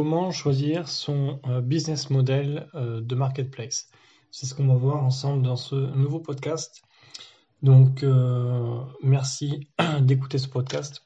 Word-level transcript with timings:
comment 0.00 0.30
choisir 0.30 0.88
son 0.88 1.40
euh, 1.46 1.60
business 1.60 2.08
model 2.08 2.70
euh, 2.74 3.02
de 3.02 3.14
marketplace. 3.14 3.90
C'est 4.30 4.46
ce 4.46 4.54
qu'on 4.54 4.66
va 4.66 4.74
voir 4.74 5.04
ensemble 5.04 5.42
dans 5.42 5.56
ce 5.56 5.74
nouveau 5.74 6.20
podcast. 6.20 6.80
Donc, 7.60 8.02
euh, 8.02 8.82
merci 9.02 9.68
d'écouter 10.00 10.38
ce 10.38 10.48
podcast. 10.48 11.02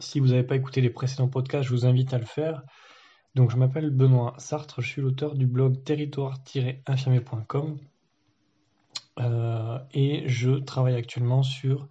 Si 0.00 0.18
vous 0.18 0.26
n'avez 0.26 0.42
pas 0.42 0.56
écouté 0.56 0.80
les 0.80 0.90
précédents 0.90 1.28
podcasts, 1.28 1.68
je 1.68 1.72
vous 1.72 1.86
invite 1.86 2.12
à 2.12 2.18
le 2.18 2.24
faire. 2.24 2.64
Donc, 3.36 3.52
je 3.52 3.56
m'appelle 3.56 3.90
Benoît 3.90 4.34
Sartre, 4.38 4.80
je 4.80 4.88
suis 4.88 5.02
l'auteur 5.02 5.36
du 5.36 5.46
blog 5.46 5.84
territoire-infirmier.com 5.84 7.78
et 9.92 10.24
je 10.26 10.58
travaille 10.58 10.96
actuellement 10.96 11.44
sur 11.44 11.86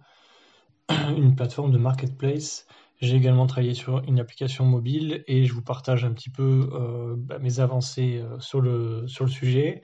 une 0.90 1.34
plateforme 1.34 1.72
de 1.72 1.78
marketplace 1.78 2.66
j'ai 3.00 3.16
également 3.16 3.46
travaillé 3.46 3.72
sur 3.72 4.02
une 4.06 4.20
application 4.20 4.64
mobile 4.64 5.24
et 5.26 5.44
je 5.46 5.54
vous 5.54 5.62
partage 5.62 6.04
un 6.04 6.12
petit 6.12 6.28
peu 6.28 6.68
euh, 6.72 7.14
bah, 7.16 7.38
mes 7.38 7.60
avancées 7.60 8.18
euh, 8.18 8.38
sur, 8.40 8.60
le, 8.60 9.06
sur 9.08 9.24
le 9.24 9.30
sujet. 9.30 9.80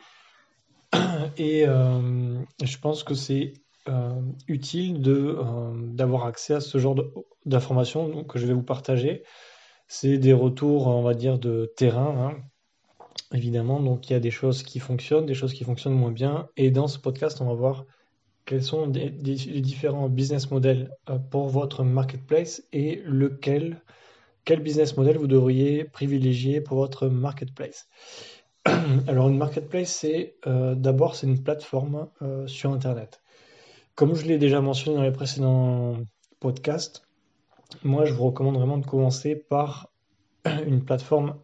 Et 1.38 1.66
euh, 1.66 2.38
je 2.62 2.78
pense 2.78 3.04
que 3.04 3.14
c'est 3.14 3.54
utile 4.48 5.00
d'avoir 5.00 6.26
accès 6.26 6.54
à 6.54 6.60
ce 6.60 6.76
genre 6.78 6.96
d'informations 7.44 8.24
que 8.24 8.36
je 8.36 8.46
vais 8.46 8.52
vous 8.52 8.64
partager. 8.64 9.22
C'est 9.86 10.18
des 10.18 10.32
retours, 10.32 10.88
on 10.88 11.02
va 11.02 11.14
dire, 11.14 11.38
de 11.38 11.72
terrain, 11.76 12.32
hein, 12.32 12.36
évidemment. 13.32 13.78
Donc 13.80 14.10
il 14.10 14.14
y 14.14 14.16
a 14.16 14.20
des 14.20 14.32
choses 14.32 14.64
qui 14.64 14.80
fonctionnent, 14.80 15.24
des 15.24 15.34
choses 15.34 15.54
qui 15.54 15.62
fonctionnent 15.62 15.94
moins 15.94 16.10
bien. 16.10 16.48
Et 16.56 16.72
dans 16.72 16.88
ce 16.88 16.98
podcast, 16.98 17.40
on 17.40 17.46
va 17.46 17.54
voir 17.54 17.84
quels 18.46 18.62
sont 18.62 18.86
les 18.86 19.10
différents 19.10 20.08
business 20.08 20.50
models 20.50 20.90
euh, 21.10 21.18
pour 21.18 21.48
votre 21.48 21.82
marketplace 21.82 22.62
et 22.72 23.02
lequel, 23.04 23.82
quel 24.44 24.60
business 24.60 24.96
model 24.96 25.18
vous 25.18 25.26
devriez 25.26 25.84
privilégier 25.84 26.60
pour 26.60 26.78
votre 26.78 27.08
marketplace? 27.08 27.88
Alors 29.08 29.28
une 29.28 29.36
marketplace, 29.36 29.90
c'est 29.90 30.36
euh, 30.46 30.74
d'abord 30.76 31.16
c'est 31.16 31.26
une 31.26 31.42
plateforme 31.42 32.08
euh, 32.22 32.46
sur 32.46 32.72
Internet. 32.72 33.20
Comme 33.96 34.14
je 34.14 34.26
l'ai 34.26 34.38
déjà 34.38 34.60
mentionné 34.60 34.96
dans 34.96 35.02
les 35.02 35.12
précédents 35.12 35.96
podcasts, 36.38 37.02
moi 37.82 38.04
je 38.04 38.14
vous 38.14 38.26
recommande 38.26 38.56
vraiment 38.56 38.78
de 38.78 38.86
commencer 38.86 39.34
par 39.34 39.90
une 40.66 40.84
plateforme 40.84 41.34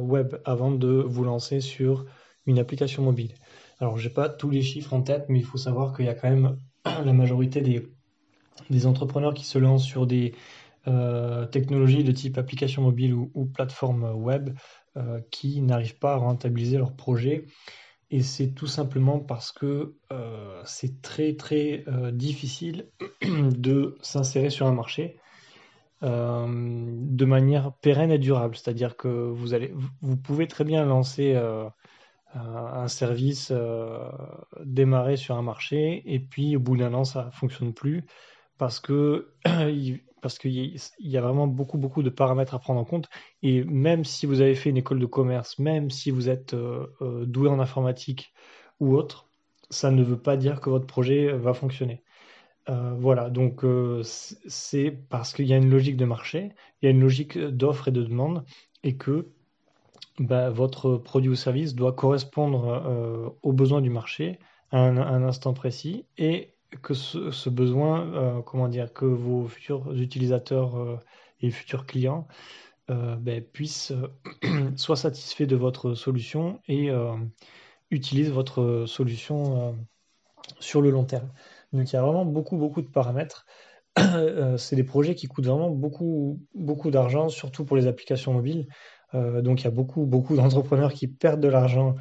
web 0.00 0.36
avant 0.44 0.72
de 0.72 0.88
vous 0.88 1.22
lancer 1.22 1.60
sur 1.60 2.04
une 2.46 2.58
application 2.58 3.02
mobile. 3.02 3.34
Alors, 3.80 3.96
j'ai 3.96 4.10
pas 4.10 4.28
tous 4.28 4.50
les 4.50 4.62
chiffres 4.62 4.92
en 4.92 5.02
tête, 5.02 5.26
mais 5.28 5.38
il 5.38 5.44
faut 5.44 5.58
savoir 5.58 5.94
qu'il 5.94 6.06
y 6.06 6.08
a 6.08 6.14
quand 6.14 6.28
même 6.30 6.58
la 6.84 7.12
majorité 7.12 7.60
des, 7.60 7.86
des 8.70 8.86
entrepreneurs 8.86 9.34
qui 9.34 9.44
se 9.44 9.58
lancent 9.58 9.84
sur 9.84 10.06
des 10.06 10.34
euh, 10.86 11.44
technologies 11.46 12.04
de 12.04 12.12
type 12.12 12.38
application 12.38 12.82
mobile 12.82 13.12
ou, 13.14 13.46
plateforme 13.46 14.04
web 14.14 14.50
euh, 14.96 15.20
qui 15.30 15.60
n'arrivent 15.60 15.98
pas 15.98 16.14
à 16.14 16.16
rentabiliser 16.16 16.78
leur 16.78 16.94
projet. 16.94 17.44
Et 18.10 18.22
c'est 18.22 18.52
tout 18.54 18.66
simplement 18.66 19.18
parce 19.18 19.52
que 19.52 19.96
euh, 20.12 20.62
c'est 20.64 21.02
très 21.02 21.34
très 21.34 21.84
difficile 22.12 22.88
de 23.22 23.98
s'insérer 24.00 24.50
sur 24.50 24.66
un 24.66 24.72
marché 24.72 25.16
de 26.00 27.24
manière 27.24 27.72
pérenne 27.82 28.12
et 28.12 28.18
durable. 28.18 28.56
C'est-à-dire 28.56 28.96
que 28.96 29.08
vous, 29.08 29.52
allez, 29.52 29.74
vous 30.00 30.16
pouvez 30.16 30.46
très 30.46 30.62
bien 30.62 30.84
lancer 30.84 31.34
un 32.34 32.88
service 32.88 33.50
euh, 33.50 34.10
démarrer 34.64 35.16
sur 35.16 35.36
un 35.36 35.42
marché 35.42 36.02
et 36.04 36.20
puis 36.20 36.56
au 36.56 36.60
bout 36.60 36.76
d'un 36.76 36.92
an 36.94 37.04
ça 37.04 37.30
fonctionne 37.32 37.72
plus 37.72 38.04
parce 38.58 38.80
que 38.80 39.32
parce 40.20 40.38
qu'il 40.38 40.76
y 40.98 41.16
a 41.16 41.20
vraiment 41.20 41.46
beaucoup 41.46 41.78
beaucoup 41.78 42.02
de 42.02 42.10
paramètres 42.10 42.54
à 42.54 42.58
prendre 42.58 42.80
en 42.80 42.84
compte 42.84 43.08
et 43.42 43.64
même 43.64 44.04
si 44.04 44.26
vous 44.26 44.40
avez 44.40 44.54
fait 44.54 44.70
une 44.70 44.76
école 44.76 44.98
de 44.98 45.06
commerce, 45.06 45.58
même 45.58 45.90
si 45.90 46.10
vous 46.10 46.28
êtes 46.28 46.54
euh, 46.54 46.86
euh, 47.00 47.24
doué 47.24 47.48
en 47.48 47.60
informatique 47.60 48.32
ou 48.80 48.94
autre, 48.94 49.28
ça 49.70 49.90
ne 49.90 50.02
veut 50.02 50.20
pas 50.20 50.36
dire 50.36 50.60
que 50.60 50.70
votre 50.70 50.86
projet 50.86 51.32
va 51.32 51.54
fonctionner. 51.54 52.02
voilà, 52.68 53.30
donc 53.30 53.64
c'est 54.04 54.90
parce 55.10 55.32
qu'il 55.32 55.46
y 55.46 55.54
a 55.54 55.56
une 55.56 55.70
logique 55.70 55.96
de 55.96 56.04
marché, 56.04 56.52
il 56.80 56.86
y 56.86 56.88
a 56.88 56.90
une 56.90 57.00
logique 57.00 57.38
d'offre 57.38 57.88
et 57.88 57.90
de 57.90 58.02
demande 58.02 58.44
et 58.82 58.96
que 58.96 59.32
bah, 60.18 60.50
votre 60.50 60.96
produit 60.96 61.30
ou 61.30 61.36
service 61.36 61.74
doit 61.74 61.92
correspondre 61.92 62.66
euh, 62.68 63.28
aux 63.42 63.52
besoins 63.52 63.80
du 63.80 63.90
marché 63.90 64.38
à 64.70 64.80
un, 64.80 65.22
instant 65.22 65.54
précis 65.54 66.06
et 66.18 66.54
que 66.82 66.92
ce, 66.92 67.48
besoin, 67.48 68.12
euh, 68.14 68.42
comment 68.42 68.68
dire, 68.68 68.92
que 68.92 69.04
vos 69.04 69.46
futurs 69.46 69.92
utilisateurs 69.94 70.76
euh, 70.76 70.98
et 71.40 71.50
futurs 71.50 71.86
clients 71.86 72.26
ben, 72.88 73.42
puissent 73.42 73.92
soit 74.76 74.96
satisfaits 74.96 75.44
de 75.44 75.56
votre 75.56 75.92
solution 75.92 76.58
et 76.68 76.88
utilisent 77.90 78.30
votre 78.30 78.86
solution 78.86 79.76
sur 80.58 80.80
le 80.80 80.88
long 80.88 81.04
terme. 81.04 81.28
Donc 81.74 81.92
il 81.92 81.96
y 81.96 81.98
a 81.98 82.02
vraiment 82.02 82.24
beaucoup, 82.24 82.56
beaucoup 82.56 82.80
de 82.80 82.88
paramètres. 82.88 83.44
c'est 84.56 84.74
des 84.74 84.84
projets 84.84 85.14
qui 85.14 85.26
coûtent 85.26 85.44
vraiment 85.44 85.68
beaucoup, 85.68 86.40
beaucoup 86.54 86.90
d'argent, 86.90 87.28
surtout 87.28 87.66
pour 87.66 87.76
les 87.76 87.86
applications 87.86 88.32
mobiles. 88.32 88.66
Euh, 89.14 89.42
donc 89.42 89.62
il 89.62 89.64
y 89.64 89.68
a 89.68 89.72
beaucoup, 89.72 90.04
beaucoup 90.04 90.36
d'entrepreneurs 90.36 90.92
qui 90.92 91.08
perdent 91.08 91.40
de 91.40 91.48
l'argent 91.48 91.96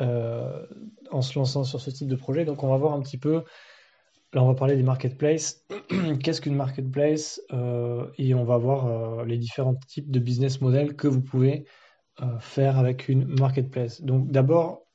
euh, 0.00 0.66
en 1.10 1.22
se 1.22 1.38
lançant 1.38 1.64
sur 1.64 1.80
ce 1.80 1.90
type 1.90 2.08
de 2.08 2.16
projet. 2.16 2.44
Donc 2.44 2.62
on 2.62 2.68
va 2.68 2.76
voir 2.76 2.94
un 2.94 3.00
petit 3.00 3.18
peu, 3.18 3.44
là 4.32 4.42
on 4.42 4.46
va 4.46 4.54
parler 4.54 4.76
des 4.76 4.82
marketplaces. 4.82 5.64
Qu'est-ce 6.22 6.40
qu'une 6.40 6.56
marketplace 6.56 7.40
euh, 7.52 8.06
Et 8.18 8.34
on 8.34 8.44
va 8.44 8.58
voir 8.58 9.24
les 9.24 9.38
différents 9.38 9.74
types 9.74 10.10
de 10.10 10.18
business 10.18 10.60
models 10.60 10.96
que 10.96 11.08
vous 11.08 11.22
pouvez 11.22 11.64
faire 12.40 12.78
avec 12.78 13.10
une 13.10 13.26
marketplace. 13.26 14.00
Donc 14.00 14.30
d'abord, 14.30 14.86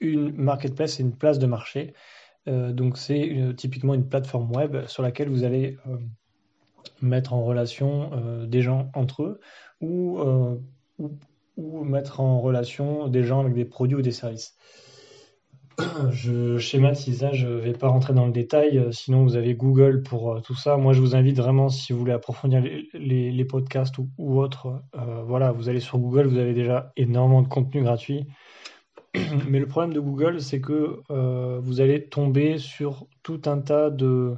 une 0.00 0.34
marketplace, 0.34 0.94
c'est 0.94 1.02
une 1.02 1.14
place 1.14 1.38
de 1.38 1.44
marché. 1.46 1.92
donc 2.46 2.96
c'est 2.96 3.52
typiquement 3.58 3.92
une 3.92 4.08
plateforme 4.08 4.50
web 4.50 4.86
sur 4.86 5.02
laquelle 5.02 5.28
vous 5.28 5.44
allez 5.44 5.76
mettre 7.02 7.34
en 7.34 7.44
relation 7.44 8.46
des 8.46 8.62
gens 8.62 8.90
entre 8.94 9.22
eux 9.22 9.40
ou 9.82 10.18
ou, 11.56 11.84
mettre 11.84 12.20
en 12.20 12.40
relation 12.40 13.08
des 13.08 13.24
gens 13.24 13.40
avec 13.40 13.54
des 13.54 13.64
produits 13.64 13.96
ou 13.96 14.02
des 14.02 14.12
services. 14.12 14.56
Je 16.10 16.58
schématise, 16.58 17.22
là, 17.22 17.32
je 17.32 17.46
ne 17.46 17.54
vais 17.54 17.72
pas 17.72 17.88
rentrer 17.88 18.12
dans 18.12 18.26
le 18.26 18.32
détail, 18.32 18.78
euh, 18.78 18.92
sinon 18.92 19.22
vous 19.22 19.36
avez 19.36 19.54
Google 19.54 20.02
pour 20.02 20.32
euh, 20.32 20.40
tout 20.40 20.54
ça. 20.54 20.76
Moi, 20.76 20.92
je 20.92 21.00
vous 21.00 21.16
invite 21.16 21.36
vraiment, 21.36 21.70
si 21.70 21.92
vous 21.92 21.98
voulez 21.98 22.12
approfondir 22.12 22.62
les, 22.92 23.44
podcasts 23.44 23.96
ou, 23.98 24.40
autres, 24.40 24.82
euh, 24.94 25.22
voilà, 25.26 25.52
vous 25.52 25.68
allez 25.68 25.80
sur 25.80 25.98
Google, 25.98 26.26
vous 26.26 26.38
avez 26.38 26.52
déjà 26.52 26.92
énormément 26.96 27.42
de 27.42 27.48
contenu 27.48 27.82
gratuit. 27.82 28.26
Mais 29.48 29.60
le 29.60 29.66
problème 29.66 29.94
de 29.94 30.00
Google, 30.00 30.40
c'est 30.40 30.60
que 30.60 31.00
vous 31.60 31.80
allez 31.80 32.04
tomber 32.08 32.58
sur 32.58 33.06
tout 33.22 33.42
un 33.46 33.58
tas 33.58 33.90
de... 33.90 34.36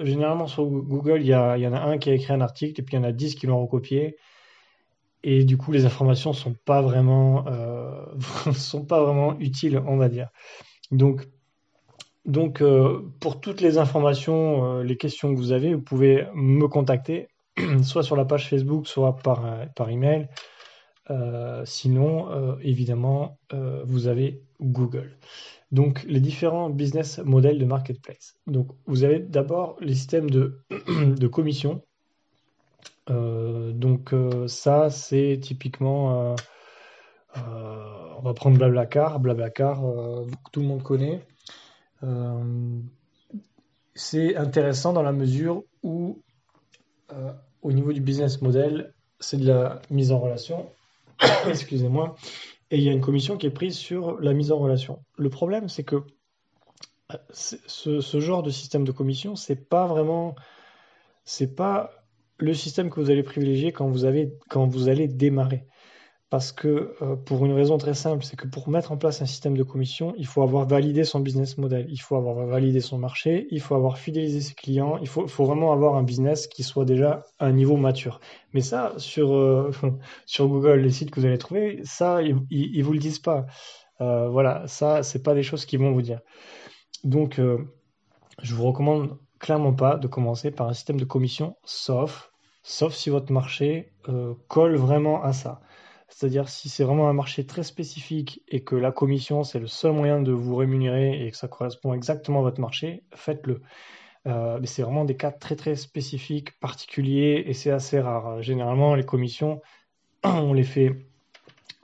Généralement, 0.00 0.46
sur 0.46 0.66
Google, 0.66 1.20
il 1.20 1.26
y 1.28 1.34
en 1.34 1.72
a 1.72 1.80
un 1.80 1.98
qui 1.98 2.10
a 2.10 2.14
écrit 2.14 2.32
un 2.32 2.40
article 2.40 2.80
et 2.80 2.84
puis 2.84 2.96
il 2.96 3.00
y 3.00 3.00
en 3.00 3.04
a 3.04 3.12
dix 3.12 3.34
qui 3.34 3.46
l'ont 3.46 3.60
recopié 3.60 4.16
et 5.22 5.44
du 5.44 5.56
coup 5.56 5.72
les 5.72 5.84
informations 5.84 6.32
sont 6.32 6.54
pas 6.64 6.82
vraiment 6.82 7.46
euh, 7.48 8.04
sont 8.54 8.84
pas 8.84 9.02
vraiment 9.02 9.38
utiles 9.38 9.80
on 9.86 9.96
va 9.96 10.08
dire. 10.08 10.28
Donc 10.90 11.28
donc 12.24 12.60
euh, 12.60 13.02
pour 13.20 13.40
toutes 13.40 13.60
les 13.60 13.78
informations 13.78 14.78
euh, 14.78 14.82
les 14.82 14.96
questions 14.96 15.32
que 15.32 15.38
vous 15.38 15.52
avez 15.52 15.74
vous 15.74 15.82
pouvez 15.82 16.26
me 16.34 16.68
contacter 16.68 17.28
soit 17.82 18.02
sur 18.02 18.16
la 18.16 18.24
page 18.24 18.48
Facebook 18.48 18.86
soit 18.86 19.16
par 19.16 19.44
par 19.74 19.90
email. 19.90 20.28
Sinon 21.64 22.58
évidemment 22.60 23.38
vous 23.84 24.08
avez 24.08 24.42
Google. 24.60 25.16
Donc 25.72 26.04
les 26.06 26.20
différents 26.20 26.68
business 26.68 27.18
models 27.24 27.58
de 27.58 27.64
marketplace. 27.64 28.36
Donc 28.46 28.68
vous 28.86 29.04
avez 29.04 29.18
d'abord 29.18 29.76
les 29.80 29.94
systèmes 29.94 30.28
de 30.28 30.60
de 30.70 31.26
commission 31.26 31.82
donc 33.08 34.12
euh, 34.12 34.48
ça, 34.48 34.90
c'est 34.90 35.38
typiquement, 35.40 36.34
euh, 37.36 38.14
on 38.18 38.22
va 38.22 38.34
prendre 38.34 38.58
Blablacar, 38.58 39.20
Blablacar, 39.20 39.82
tout 40.52 40.60
le 40.60 40.66
monde 40.66 40.82
connaît. 40.82 41.26
c'est 43.94 44.36
intéressant 44.36 44.92
dans 44.92 45.02
la 45.02 45.12
mesure 45.12 45.64
où, 45.82 46.22
au 47.62 47.72
niveau 47.72 47.92
du 47.92 48.00
business 48.00 48.42
model, 48.42 48.92
c'est 49.20 49.38
de 49.38 49.46
la 49.46 49.80
mise 49.90 50.12
en 50.12 50.18
relation. 50.18 50.70
Excusez-moi. 51.48 52.16
Et 52.70 52.78
il 52.78 52.84
y 52.84 52.88
a 52.88 52.92
une 52.92 53.00
commission 53.00 53.36
qui 53.36 53.46
est 53.46 53.50
prise 53.50 53.76
sur 53.76 54.20
la 54.20 54.34
mise 54.34 54.52
en 54.52 54.58
relation. 54.58 55.02
Le 55.16 55.30
problème, 55.30 55.68
c'est 55.68 55.84
que 55.84 56.04
ce, 57.30 57.56
ce, 58.00 58.20
genre 58.20 58.42
de 58.42 58.50
système 58.50 58.84
de 58.84 58.92
commission, 58.92 59.34
c'est 59.34 59.68
pas 59.68 59.86
vraiment, 59.86 60.34
c'est 61.24 61.54
pas 61.54 61.97
le 62.38 62.54
système 62.54 62.90
que 62.90 63.00
vous 63.00 63.10
allez 63.10 63.22
privilégier 63.22 63.72
quand 63.72 63.88
vous, 63.88 64.04
avez, 64.04 64.32
quand 64.48 64.66
vous 64.66 64.88
allez 64.88 65.08
démarrer. 65.08 65.66
parce 66.30 66.52
que 66.52 66.94
euh, 67.02 67.16
pour 67.16 67.46
une 67.46 67.52
raison 67.52 67.78
très 67.78 67.94
simple, 67.94 68.22
c'est 68.24 68.36
que 68.36 68.46
pour 68.46 68.68
mettre 68.68 68.92
en 68.92 68.98
place 68.98 69.22
un 69.22 69.26
système 69.26 69.56
de 69.56 69.62
commission, 69.62 70.14
il 70.18 70.26
faut 70.26 70.42
avoir 70.42 70.66
validé 70.66 71.04
son 71.04 71.20
business 71.20 71.56
model, 71.58 71.86
il 71.88 71.98
faut 71.98 72.16
avoir 72.16 72.46
validé 72.46 72.80
son 72.80 72.98
marché, 72.98 73.48
il 73.50 73.60
faut 73.60 73.74
avoir 73.74 73.98
fidélisé 73.98 74.40
ses 74.40 74.54
clients, 74.54 74.98
il 74.98 75.08
faut, 75.08 75.26
faut 75.26 75.46
vraiment 75.46 75.72
avoir 75.72 75.96
un 75.96 76.02
business 76.02 76.46
qui 76.46 76.62
soit 76.62 76.84
déjà 76.84 77.22
à 77.38 77.46
un 77.46 77.52
niveau 77.52 77.76
mature. 77.76 78.20
Mais 78.52 78.60
ça, 78.60 78.94
sur, 78.98 79.34
euh, 79.34 79.70
sur 80.26 80.48
Google, 80.48 80.80
les 80.80 80.90
sites 80.90 81.10
que 81.10 81.20
vous 81.20 81.26
allez 81.26 81.38
trouver, 81.38 81.80
ça, 81.84 82.22
ils, 82.22 82.36
ils, 82.50 82.82
vous 82.84 82.92
le 82.92 82.98
disent 82.98 83.20
pas. 83.20 83.46
Euh, 84.00 84.28
voilà, 84.28 84.66
ça, 84.68 85.02
c'est 85.02 85.22
pas 85.22 85.34
des 85.34 85.42
choses 85.42 85.64
qu'ils 85.66 85.80
vont 85.80 85.92
vous 85.92 86.02
dire. 86.02 86.20
Donc, 87.04 87.40
je 88.42 88.54
vous 88.54 88.64
recommande 88.64 89.18
clairement 89.38 89.72
pas 89.72 89.96
de 89.96 90.06
commencer 90.06 90.50
par 90.50 90.68
un 90.68 90.72
système 90.72 90.98
de 90.98 91.04
commission, 91.04 91.56
sauf, 91.64 92.32
sauf 92.62 92.94
si 92.94 93.10
votre 93.10 93.32
marché 93.32 93.92
colle 94.48 94.76
vraiment 94.76 95.22
à 95.22 95.32
ça. 95.32 95.60
C'est-à-dire 96.08 96.48
si 96.48 96.68
c'est 96.68 96.84
vraiment 96.84 97.08
un 97.08 97.12
marché 97.12 97.44
très 97.46 97.62
spécifique 97.62 98.42
et 98.48 98.64
que 98.64 98.74
la 98.74 98.92
commission, 98.92 99.44
c'est 99.44 99.58
le 99.58 99.66
seul 99.66 99.92
moyen 99.92 100.20
de 100.20 100.32
vous 100.32 100.56
rémunérer 100.56 101.26
et 101.26 101.30
que 101.30 101.36
ça 101.36 101.48
correspond 101.48 101.92
exactement 101.92 102.40
à 102.40 102.42
votre 102.42 102.60
marché, 102.60 103.04
faites-le. 103.14 103.62
Euh, 104.26 104.58
mais 104.60 104.66
c'est 104.66 104.82
vraiment 104.82 105.04
des 105.04 105.16
cas 105.16 105.30
très 105.30 105.54
très 105.54 105.76
spécifiques, 105.76 106.58
particuliers 106.60 107.44
et 107.46 107.52
c'est 107.52 107.70
assez 107.70 108.00
rare. 108.00 108.42
Généralement, 108.42 108.94
les 108.94 109.04
commissions, 109.04 109.60
on 110.24 110.52
les 110.54 110.64
fait 110.64 111.06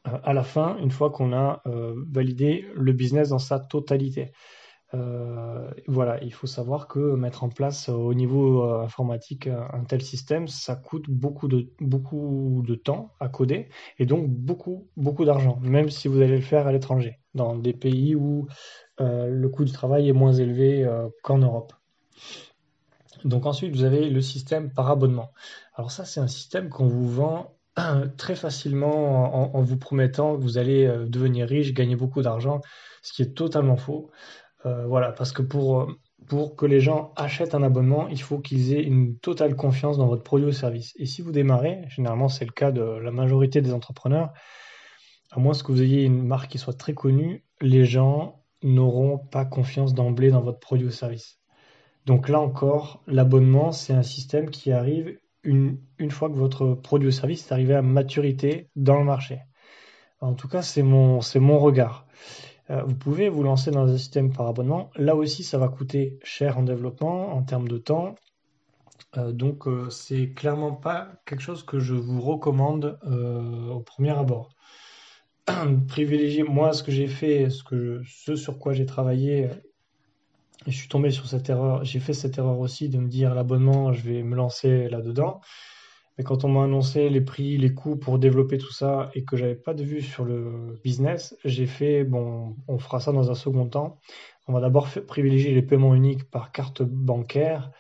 euh, 0.07 0.19
à 0.25 0.33
la 0.33 0.43
fin, 0.43 0.77
une 0.79 0.91
fois 0.91 1.11
qu'on 1.11 1.33
a 1.33 1.63
euh, 1.67 1.95
validé 2.11 2.67
le 2.75 2.93
business 2.93 3.29
dans 3.29 3.39
sa 3.39 3.61
totalité. 3.61 4.33
Euh, 4.95 5.71
voilà, 5.89 6.23
il 6.23 6.33
faut 6.33 6.47
savoir 6.47 6.87
que 6.87 7.15
mettre 7.17 7.43
en 7.43 7.49
place 7.49 7.89
euh, 7.89 7.93
au 7.93 8.15
niveau 8.15 8.65
euh, 8.65 8.83
informatique 8.83 9.49
un 9.49 9.85
tel 9.85 10.03
système, 10.03 10.47
ça 10.47 10.77
coûte 10.77 11.07
beaucoup 11.09 11.49
de, 11.49 12.75
temps 12.75 13.15
à 13.19 13.29
coder 13.29 13.69
et 13.99 14.07
donc 14.07 14.29
beaucoup, 14.29 14.89
beaucoup 14.97 15.25
d'argent, 15.25 15.59
même 15.63 15.91
si 15.91 16.07
vous 16.09 16.21
allez 16.21 16.37
le 16.37 16.43
faire 16.43 16.67
à 16.67 16.73
l'étranger, 16.73 17.19
dans 17.35 17.57
des 17.57 17.73
pays 17.73 18.15
où 18.15 18.47
le 18.99 19.47
coût 19.49 19.65
du 19.65 19.73
travail 19.73 20.09
est 20.09 20.13
moins 20.13 20.33
élevé 20.33 20.89
qu'en 21.23 21.39
Europe. 21.39 21.73
Donc 23.25 23.47
ensuite, 23.47 23.75
vous 23.75 23.85
avez 23.85 24.11
le 24.11 24.21
système 24.21 24.73
par 24.73 24.91
abonnement. 24.91 25.33
Alors 25.75 25.91
ça, 25.91 26.05
c'est 26.05 26.21
un 26.21 26.29
système 26.29 26.69
qu'on 26.69 26.87
vous 26.89 27.09
vend 27.09 27.57
très 28.17 28.37
facilement 28.37 29.35
en, 29.35 29.59
en, 29.59 29.63
vous 29.63 29.79
promettant 29.79 30.37
que 30.37 30.43
vous 30.43 30.59
allez 30.59 30.87
devenir 31.07 31.49
riche, 31.49 31.73
gagner 31.73 31.97
beaucoup 31.97 32.23
d'argent, 32.23 32.61
ce 33.03 33.13
qui 33.13 33.23
est 33.23 33.35
totalement 33.35 33.77
faux. 33.77 34.11
Euh, 34.67 34.87
voilà, 34.87 35.13
parce 35.13 35.33
que 35.33 35.43
pour, 35.43 35.89
pour 36.27 36.57
que 36.57 36.67
les 36.67 36.81
gens 36.81 37.13
achètent 37.17 37.55
un 37.55 37.63
abonnement, 37.63 38.09
il 38.09 38.21
faut 38.21 38.39
qu'ils 38.39 38.73
aient 38.73 38.83
une 38.83 39.19
totale 39.19 39.57
confiance 39.57 39.99
dans 39.99 40.07
votre 40.07 40.23
produit 40.23 40.47
ou 40.47 40.53
service. 40.53 40.95
Et 40.97 41.07
si 41.07 41.23
vous 41.23 41.33
démarrez, 41.33 41.85
généralement 41.89 42.29
c'est 42.29 42.45
le 42.45 42.53
cas 42.53 42.73
de 42.73 42.83
la 42.83 43.11
majorité 43.11 43.61
des 43.61 43.73
entrepreneurs, 43.73 44.33
à 45.33 45.41
moins 45.41 45.53
que 45.53 45.73
vous 45.73 45.83
ayez 45.83 46.05
une 46.05 46.23
marque 46.23 46.51
qui 46.51 46.59
soit 46.59 46.79
très 46.79 46.95
connue, 46.95 47.45
les 47.61 47.85
gens 47.85 48.43
n'auront 48.63 49.19
pas 49.19 49.45
confiance 49.45 49.93
d'emblée 49.93 50.31
dans 50.31 50.41
votre 50.41 50.61
produit 50.61 50.87
ou 50.87 50.91
service. 50.91 51.39
Donc 52.07 52.29
là 52.29 52.41
encore, 52.41 53.03
l'abonnement, 53.07 53.73
c'est 53.73 53.93
un 53.93 54.03
système 54.03 54.51
qui 54.51 54.73
arrive 54.73 55.19
une, 55.43 55.79
fois 56.11 56.31
que 56.31 56.37
votre 56.37 56.75
produit 56.75 57.09
ou 57.09 57.13
service 57.13 57.47
est 57.47 57.53
arrivé 57.53 57.75
à 57.75 57.83
maturité 57.83 58.71
dans 58.77 58.99
le 58.99 59.05
marché. 59.05 59.41
En 60.21 60.33
tout 60.33 60.49
cas, 60.49 60.63
c'est 60.63 60.83
mon 60.83 61.21
regard. 61.59 62.07
Euh, 62.71 62.83
vous 62.83 62.95
pouvez 62.95 63.29
vous 63.29 63.43
lancer 63.43 63.71
dans 63.71 63.87
un 63.87 63.97
système 63.97 64.33
par 64.33 64.47
abonnement. 64.47 64.91
Là 64.97 65.15
aussi, 65.15 65.43
ça 65.43 65.59
va 65.59 65.69
coûter 65.69 66.19
cher 66.23 66.59
en 66.59 66.63
développement, 66.63 67.35
en 67.35 67.43
termes 67.43 67.69
de 67.69 67.79
temps. 67.79 68.15
Euh, 69.17 69.33
donc, 69.33 69.67
euh, 69.67 69.91
c'est 69.91 70.31
clairement 70.31 70.73
pas 70.73 71.13
quelque 71.27 71.43
chose 71.43 71.63
que 71.65 71.79
je 71.79 71.95
vous 71.95 72.21
recommande 72.21 72.99
au 73.71 73.81
premier 73.81 74.11
abord. 74.11 74.51
Privilégier, 75.89 76.43
moi, 76.43 76.73
ce 76.73 76.83
que 76.83 76.93
j'ai 76.93 77.09
fait, 77.09 77.49
ce, 77.51 78.03
ce 78.07 78.37
sur 78.37 78.59
quoi 78.59 78.73
j'ai 78.73 78.87
travaillé, 78.87 79.51
je 80.67 80.73
suis 80.73 80.89
tombé 80.89 81.11
sur 81.11 81.27
cette 81.27 81.51
erreur. 81.51 81.85
J'ai 81.85 82.01
fait 82.01 82.15
cette 82.15 82.39
erreur 82.39 82.59
aussi 82.59 82.89
de 82.89 82.99
me 82.99 83.09
dire 83.09 83.35
l'abonnement, 83.35 83.93
je 83.93 84.01
vais 84.03 84.23
me 84.23 84.35
lancer 84.35 84.89
là-dedans. 84.89 85.41
Mais 86.17 86.25
quand 86.25 86.45
on 86.45 86.49
m'a 86.49 86.65
annoncé 86.65 87.09
les 87.09 87.21
prix, 87.21 87.57
les 87.57 87.75
coûts 87.75 87.97
pour 87.97 88.19
développer 88.19 88.59
tout 88.59 88.73
ça 88.73 89.11
et 89.15 89.25
que 89.25 89.37
j'avais 89.37 89.57
pas 89.57 89.75
de 89.75 89.83
vue 89.83 90.01
sur 90.01 90.25
le 90.25 90.79
business, 90.85 91.37
j'ai 91.45 91.67
fait 91.67 92.05
bon, 92.05 92.57
on 92.69 92.79
fera 92.79 93.01
ça 93.01 93.13
dans 93.13 93.31
un 93.31 93.35
second 93.35 93.67
temps. 93.67 93.99
On 94.47 94.53
va 94.53 94.61
d'abord 94.61 94.89
privilégier 95.07 95.53
les 95.53 95.63
paiements 95.63 95.95
uniques 95.95 96.31
par 96.31 96.53
carte 96.53 96.83
bancaire. 96.83 97.71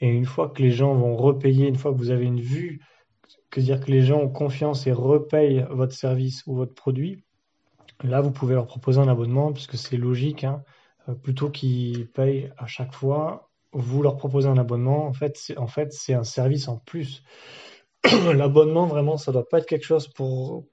Et 0.00 0.08
une 0.08 0.26
fois 0.26 0.48
que 0.48 0.62
les 0.62 0.70
gens 0.70 0.94
vont 0.94 1.16
repayer, 1.16 1.66
une 1.66 1.76
fois 1.76 1.92
que 1.92 1.98
vous 1.98 2.10
avez 2.10 2.26
une 2.26 2.40
vue, 2.40 2.80
que 3.50 3.60
dire 3.60 3.80
que 3.80 3.90
les 3.90 4.02
gens 4.02 4.20
ont 4.20 4.28
confiance 4.28 4.86
et 4.86 4.92
repayent 4.92 5.66
votre 5.70 5.94
service 5.94 6.44
ou 6.46 6.54
votre 6.54 6.74
produit, 6.74 7.24
là 8.02 8.20
vous 8.20 8.30
pouvez 8.30 8.54
leur 8.54 8.66
proposer 8.66 9.00
un 9.00 9.08
abonnement 9.08 9.52
puisque 9.52 9.76
c'est 9.76 9.96
logique. 9.96 10.44
Hein, 10.44 10.62
euh, 11.08 11.14
plutôt 11.14 11.50
qu'ils 11.50 12.08
payent 12.08 12.50
à 12.56 12.66
chaque 12.66 12.94
fois, 12.94 13.50
vous 13.74 14.02
leur 14.02 14.16
proposez 14.16 14.48
un 14.48 14.56
abonnement. 14.58 15.06
En 15.06 15.12
fait, 15.12 15.36
c'est 15.92 16.14
un 16.14 16.24
service 16.24 16.68
en 16.68 16.78
plus. 16.78 17.22
L'abonnement, 18.34 18.86
vraiment, 18.86 19.16
ça 19.16 19.32
doit 19.32 19.48
pas 19.48 19.58
être 19.58 19.66
quelque 19.66 19.84
chose 19.86 20.08
pour 20.08 20.64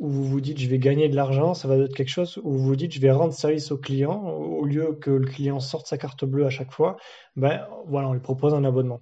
où 0.00 0.08
vous 0.08 0.24
vous 0.24 0.40
dites 0.40 0.58
je 0.58 0.68
vais 0.68 0.80
gagner 0.80 1.08
de 1.08 1.14
l'argent, 1.14 1.54
ça 1.54 1.68
va 1.68 1.76
être 1.76 1.94
quelque 1.94 2.08
chose 2.08 2.40
où 2.42 2.52
vous 2.54 2.64
vous 2.64 2.76
dites 2.76 2.92
je 2.92 3.00
vais 3.00 3.12
rendre 3.12 3.32
service 3.32 3.70
au 3.70 3.78
client 3.78 4.20
au 4.20 4.64
lieu 4.64 4.94
que 5.00 5.10
le 5.10 5.26
client 5.28 5.60
sorte 5.60 5.86
sa 5.86 5.96
carte 5.96 6.24
bleue 6.24 6.44
à 6.44 6.50
chaque 6.50 6.72
fois. 6.72 6.96
Ben 7.36 7.68
voilà, 7.86 8.08
on 8.08 8.12
lui 8.12 8.20
propose 8.20 8.52
un 8.52 8.64
abonnement. 8.64 9.00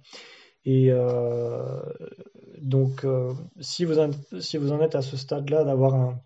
Et 0.63 0.91
euh, 0.91 1.81
donc, 2.59 3.03
euh, 3.03 3.33
si, 3.59 3.83
vous 3.83 3.99
en, 3.99 4.11
si 4.39 4.57
vous 4.57 4.71
en 4.71 4.81
êtes 4.81 4.93
à 4.93 5.01
ce 5.01 5.17
stade-là 5.17 5.63
d'avoir 5.63 5.95
un, 5.95 6.21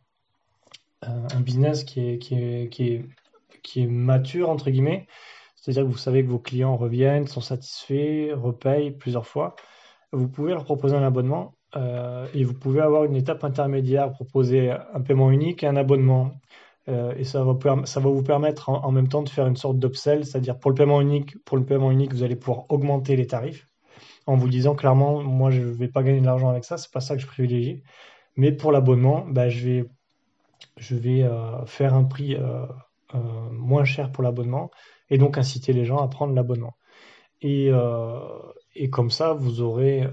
un, 1.02 1.40
business 1.40 1.86
qui, 1.86 2.02
est, 2.02 2.18
qui, 2.18 2.36
est, 2.36 3.06
qui 3.64 3.82
est 3.82 3.88
mature, 3.88 4.50
entre 4.50 4.72
guillemets, 4.72 5.08
c'est-à-dire 5.66 5.84
que 5.84 5.92
vous 5.92 5.98
savez 5.98 6.24
que 6.24 6.30
vos 6.30 6.38
clients 6.38 6.78
reviennent, 6.78 7.26
sont 7.26 7.42
satisfaits, 7.42 8.34
repayent 8.36 8.92
plusieurs 8.92 9.26
fois. 9.26 9.56
Vous 10.12 10.28
pouvez 10.28 10.52
leur 10.52 10.64
proposer 10.64 10.96
un 10.96 11.02
abonnement 11.02 11.56
euh, 11.76 12.28
et 12.36 12.44
vous 12.44 12.54
pouvez 12.54 12.82
avoir 12.82 13.06
une 13.06 13.16
étape 13.16 13.44
intermédiaire, 13.44 14.12
proposer 14.12 14.70
un 14.70 15.02
paiement 15.02 15.32
unique 15.32 15.64
et 15.64 15.68
un 15.68 15.76
abonnement. 15.76 16.40
Euh, 16.88 17.16
et 17.18 17.24
ça 17.24 17.44
va, 17.44 17.58
ça 17.86 18.00
va 18.00 18.10
vous 18.12 18.22
permettre 18.22 18.70
en, 18.70 18.92
même 18.92 19.08
temps 19.08 19.24
de 19.24 19.30
faire 19.30 19.48
une 19.48 19.56
sorte 19.56 19.80
d'upsell, 19.80 20.24
c'est-à-dire 20.24 20.60
pour 20.60 20.70
le 20.70 20.76
paiement 20.76 21.02
unique, 21.02 21.44
pour 21.46 21.58
le 21.58 21.66
paiement 21.66 21.90
unique, 21.90 22.14
vous 22.14 22.22
allez 22.22 22.36
pouvoir 22.36 22.66
augmenter 22.70 23.16
les 23.16 23.26
tarifs 23.26 23.68
en 24.28 24.36
vous 24.36 24.48
disant 24.48 24.76
clairement, 24.76 25.24
moi 25.24 25.50
je 25.50 25.62
ne 25.62 25.72
vais 25.72 25.88
pas 25.88 26.04
gagner 26.04 26.22
de 26.22 26.26
l'argent 26.28 26.50
avec 26.50 26.64
ça, 26.64 26.78
c'est 26.78 26.92
pas 26.92 27.02
ça 27.02 27.16
que 27.16 27.24
je 27.24 27.28
privilégie. 27.28 27.82
Mais 28.36 28.52
pour 28.52 28.72
l'abonnement, 28.72 29.26
bah, 29.28 29.50
je 29.50 29.66
vais, 29.68 29.86
je 30.78 30.96
vais 30.96 31.24
euh, 31.24 31.66
faire 31.66 31.96
un 31.96 32.04
prix 32.04 32.36
moins 33.14 33.86
cher 33.86 34.12
pour 34.12 34.24
l'abonnement 34.24 34.72
et 35.10 35.18
donc 35.18 35.38
inciter 35.38 35.74
les 35.74 35.86
gens 35.86 36.00
à 36.00 36.08
prendre 36.08 36.34
l'abonnement. 36.34 36.76
Et, 37.42 37.70
euh, 37.72 38.20
et, 38.76 38.90
comme 38.90 39.12
ça, 39.12 39.34
vous 39.34 39.62
aurez, 39.62 40.04
euh, 40.04 40.10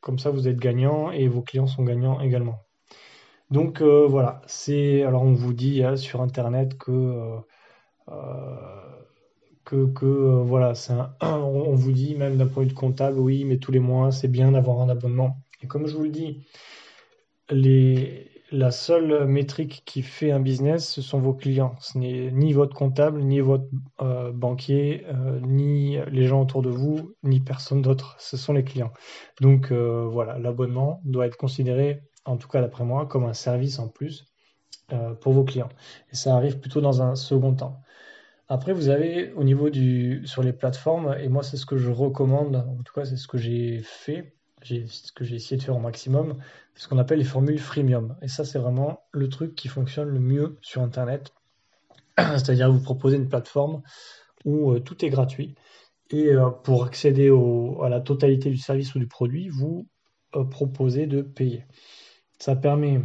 comme 0.00 0.18
ça, 0.18 0.30
vous 0.30 0.48
êtes 0.48 0.58
gagnant 0.58 1.10
et 1.10 1.28
vos 1.28 1.42
clients 1.42 1.66
sont 1.66 1.84
gagnants 1.84 2.20
également. 2.20 2.64
Donc 3.50 3.80
euh, 3.80 4.06
voilà, 4.06 4.42
c'est 4.46 5.02
alors 5.04 5.22
on 5.22 5.32
vous 5.32 5.54
dit 5.54 5.82
hein, 5.82 5.96
sur 5.96 6.20
internet 6.20 6.76
que 6.76 7.38
que, 9.64 9.86
que 9.92 10.06
voilà, 10.06 10.72
on 11.22 11.74
vous 11.74 11.92
dit 11.92 12.14
même 12.14 12.36
d'un 12.36 12.46
point 12.46 12.64
de 12.64 12.70
vue 12.70 12.74
comptable, 12.74 13.18
oui, 13.18 13.44
mais 13.44 13.58
tous 13.58 13.72
les 13.72 13.80
mois 13.80 14.10
c'est 14.12 14.28
bien 14.28 14.52
d'avoir 14.52 14.80
un 14.80 14.88
abonnement. 14.88 15.38
Et 15.62 15.66
comme 15.66 15.86
je 15.86 15.96
vous 15.96 16.04
le 16.04 16.10
dis, 16.10 16.46
les 17.50 18.37
la 18.50 18.70
seule 18.70 19.26
métrique 19.26 19.82
qui 19.84 20.02
fait 20.02 20.30
un 20.30 20.40
business, 20.40 20.88
ce 20.88 21.02
sont 21.02 21.20
vos 21.20 21.34
clients. 21.34 21.74
Ce 21.80 21.98
n'est 21.98 22.30
ni 22.30 22.52
votre 22.52 22.74
comptable, 22.74 23.22
ni 23.22 23.40
votre 23.40 23.66
euh, 24.00 24.32
banquier, 24.32 25.04
euh, 25.08 25.40
ni 25.40 25.98
les 26.10 26.26
gens 26.26 26.42
autour 26.42 26.62
de 26.62 26.70
vous, 26.70 27.14
ni 27.22 27.40
personne 27.40 27.82
d'autre. 27.82 28.16
Ce 28.18 28.36
sont 28.36 28.52
les 28.52 28.64
clients. 28.64 28.92
Donc 29.40 29.70
euh, 29.70 30.06
voilà, 30.10 30.38
l'abonnement 30.38 31.00
doit 31.04 31.26
être 31.26 31.36
considéré, 31.36 32.02
en 32.24 32.36
tout 32.36 32.48
cas 32.48 32.60
d'après 32.60 32.84
moi, 32.84 33.06
comme 33.06 33.24
un 33.24 33.34
service 33.34 33.78
en 33.78 33.88
plus 33.88 34.26
pour 35.20 35.34
vos 35.34 35.44
clients. 35.44 35.68
Et 36.10 36.16
ça 36.16 36.34
arrive 36.34 36.60
plutôt 36.60 36.80
dans 36.80 37.02
un 37.02 37.14
second 37.14 37.54
temps. 37.54 37.82
Après, 38.48 38.72
vous 38.72 38.88
avez 38.88 39.32
au 39.32 39.44
niveau 39.44 39.68
du 39.68 40.22
sur 40.26 40.42
les 40.42 40.54
plateformes, 40.54 41.14
et 41.20 41.28
moi 41.28 41.42
c'est 41.42 41.58
ce 41.58 41.66
que 41.66 41.76
je 41.76 41.90
recommande, 41.90 42.56
en 42.56 42.82
tout 42.82 42.94
cas 42.94 43.04
c'est 43.04 43.18
ce 43.18 43.28
que 43.28 43.36
j'ai 43.36 43.82
fait 43.82 44.37
ce 44.86 45.12
que 45.12 45.24
j'ai 45.24 45.36
essayé 45.36 45.56
de 45.56 45.62
faire 45.62 45.76
au 45.76 45.80
maximum, 45.80 46.36
ce 46.74 46.88
qu'on 46.88 46.98
appelle 46.98 47.18
les 47.18 47.24
formules 47.24 47.58
freemium. 47.58 48.16
Et 48.22 48.28
ça, 48.28 48.44
c'est 48.44 48.58
vraiment 48.58 49.02
le 49.12 49.28
truc 49.28 49.54
qui 49.54 49.68
fonctionne 49.68 50.08
le 50.08 50.20
mieux 50.20 50.58
sur 50.62 50.82
Internet. 50.82 51.32
C'est-à-dire 52.18 52.70
vous 52.70 52.80
proposez 52.80 53.16
une 53.16 53.28
plateforme 53.28 53.82
où 54.44 54.72
euh, 54.72 54.80
tout 54.80 55.04
est 55.04 55.10
gratuit. 55.10 55.54
Et 56.10 56.28
euh, 56.28 56.50
pour 56.50 56.84
accéder 56.84 57.30
à 57.82 57.88
la 57.88 58.00
totalité 58.00 58.50
du 58.50 58.56
service 58.56 58.94
ou 58.94 58.98
du 58.98 59.06
produit, 59.06 59.48
vous 59.48 59.86
euh, 60.36 60.44
proposez 60.44 61.06
de 61.06 61.22
payer. 61.22 61.64
Ça 62.38 62.56
permet 62.56 63.00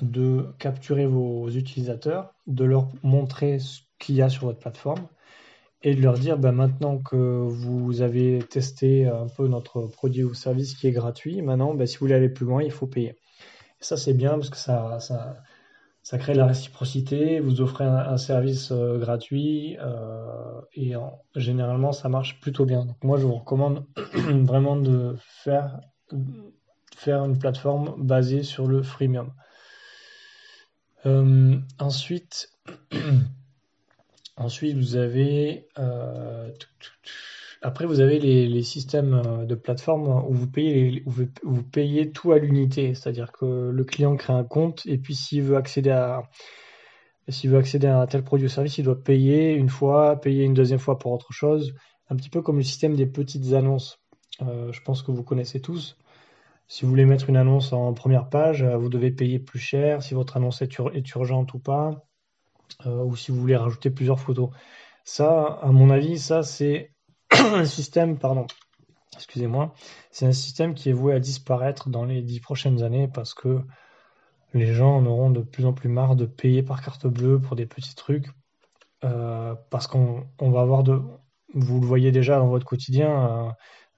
de 0.00 0.46
capturer 0.58 1.06
vos 1.06 1.48
utilisateurs, 1.50 2.34
de 2.46 2.64
leur 2.64 2.88
montrer 3.02 3.58
ce 3.58 3.80
qu'il 3.98 4.14
y 4.14 4.22
a 4.22 4.28
sur 4.28 4.44
votre 4.46 4.60
plateforme 4.60 5.08
et 5.82 5.94
de 5.94 6.02
leur 6.02 6.14
dire 6.14 6.38
bah, 6.38 6.52
maintenant 6.52 6.98
que 6.98 7.16
vous 7.16 8.02
avez 8.02 8.40
testé 8.40 9.06
un 9.06 9.28
peu 9.28 9.46
notre 9.48 9.82
produit 9.82 10.24
ou 10.24 10.34
service 10.34 10.74
qui 10.74 10.88
est 10.88 10.92
gratuit, 10.92 11.42
maintenant 11.42 11.74
bah, 11.74 11.86
si 11.86 11.96
vous 11.96 12.00
voulez 12.00 12.14
aller 12.14 12.28
plus 12.28 12.46
loin, 12.46 12.62
il 12.62 12.70
faut 12.70 12.86
payer. 12.86 13.16
ça, 13.80 13.96
c'est 13.96 14.14
bien 14.14 14.32
parce 14.32 14.50
que 14.50 14.56
ça, 14.56 14.98
ça, 16.02 16.18
crée 16.18 16.34
la 16.34 16.46
réciprocité, 16.46 17.40
vous 17.40 17.60
offrez 17.60 17.84
un, 17.84 18.16
service 18.16 18.72
euh, 18.72 18.98
gratuit 18.98 19.76
euh, 19.80 20.60
et 20.74 20.94
généralement, 21.36 21.92
ça 21.92 22.08
marche 22.08 22.40
plutôt 22.40 22.64
bien. 22.64 22.86
Donc, 22.86 22.96
moi, 23.04 23.18
je 23.18 23.26
vous 23.26 23.34
recommande 23.34 23.86
vraiment 24.16 24.76
de 24.76 25.16
faire, 25.20 25.80
faire 26.96 27.24
une 27.24 27.38
plateforme 27.38 27.94
basée 27.98 28.42
sur 28.42 28.66
le 28.66 28.82
freemium. 28.82 29.32
Euh, 31.06 31.56
ensuite, 31.78 32.50
ensuite, 34.38 34.76
vous 34.76 34.96
avez 34.96 35.66
après, 37.60 37.86
vous 37.86 38.00
avez 38.00 38.18
les, 38.20 38.62
systèmes 38.62 39.14
euh, 39.14 39.44
de 39.44 39.54
plateforme 39.54 40.24
où 40.28 40.32
vous 40.32 40.46
payez, 40.46 41.02
vous, 41.06 41.62
payez 41.64 42.12
tout 42.12 42.32
à 42.32 42.38
l'unité. 42.38 42.94
C'est-à-dire 42.94 43.32
que 43.32 43.70
le 43.70 43.84
client 43.84 44.16
crée 44.16 44.32
un 44.32 44.44
compte 44.44 44.86
et 44.86 44.98
puis 44.98 45.14
s'il 45.14 45.42
veut 45.42 45.56
accéder 45.56 45.90
à, 45.90 46.22
s'il 47.28 47.50
veut 47.50 47.58
accéder 47.58 47.88
à 47.88 48.00
un 48.00 48.06
tel 48.06 48.22
produit 48.22 48.46
ou 48.46 48.48
service, 48.48 48.78
il 48.78 48.84
doit 48.84 49.02
payer 49.02 49.54
une 49.54 49.68
fois, 49.68 50.20
payer 50.20 50.44
une 50.44 50.54
deuxième 50.54 50.78
fois 50.78 50.98
pour 50.98 51.12
autre 51.12 51.32
chose. 51.32 51.74
Un 52.10 52.16
petit 52.16 52.30
peu 52.30 52.42
comme 52.42 52.58
le 52.58 52.62
système 52.62 52.94
des 52.94 53.06
petites 53.06 53.52
annonces. 53.52 53.98
Euh, 54.42 54.72
je 54.72 54.80
pense 54.82 55.02
que 55.02 55.10
vous 55.10 55.24
connaissez 55.24 55.60
tous. 55.60 55.96
Si 56.68 56.84
vous 56.84 56.90
voulez 56.90 57.06
mettre 57.06 57.28
une 57.28 57.36
annonce 57.36 57.72
en 57.72 57.92
première 57.92 58.28
page, 58.28 58.62
euh, 58.62 58.76
vous 58.76 58.88
devez 58.88 59.10
payer 59.10 59.40
plus 59.40 59.58
cher 59.58 60.02
si 60.02 60.14
votre 60.14 60.36
annonce 60.36 60.62
est, 60.62 61.10
urgente 61.14 61.54
ou 61.54 61.58
pas, 61.58 62.04
ou 62.86 63.16
si 63.16 63.30
vous 63.30 63.40
voulez 63.40 63.56
rajouter 63.56 63.90
plusieurs 63.90 64.20
photos. 64.20 64.50
Ça, 65.04 65.58
à 65.62 65.68
mon 65.68 65.90
avis, 65.90 66.18
ça 66.18 66.42
c'est 66.42 66.92
un 67.30 67.64
système, 67.64 68.18
pardon, 68.18 68.46
excusez-moi, 69.16 69.74
c'est 70.10 70.26
un 70.26 70.32
système 70.32 70.74
qui 70.74 70.90
est 70.90 70.92
voué 70.92 71.14
à 71.14 71.20
disparaître 71.20 71.88
dans 71.90 72.04
les 72.04 72.22
dix 72.22 72.40
prochaines 72.40 72.82
années 72.82 73.08
parce 73.08 73.34
que 73.34 73.62
les 74.54 74.72
gens 74.72 74.96
en 74.96 75.06
auront 75.06 75.30
de 75.30 75.40
plus 75.40 75.66
en 75.66 75.72
plus 75.72 75.88
marre 75.88 76.16
de 76.16 76.26
payer 76.26 76.62
par 76.62 76.82
carte 76.82 77.06
bleue 77.06 77.40
pour 77.40 77.56
des 77.56 77.66
petits 77.66 77.94
trucs. 77.94 78.28
Euh, 79.04 79.54
parce 79.70 79.86
qu'on 79.86 80.26
va 80.40 80.60
avoir 80.60 80.82
de. 80.82 81.00
Vous 81.54 81.80
le 81.80 81.86
voyez 81.86 82.12
déjà 82.12 82.38
dans 82.38 82.48
votre 82.48 82.66
quotidien, 82.66 83.48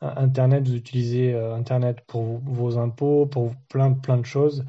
euh, 0.02 0.10
Internet, 0.16 0.66
vous 0.68 0.74
utilisez 0.76 1.34
euh, 1.34 1.54
Internet 1.54 2.00
pour 2.06 2.38
vos 2.40 2.78
impôts, 2.78 3.26
pour 3.26 3.54
plein, 3.68 3.92
plein 3.92 4.18
de 4.18 4.26
choses. 4.26 4.64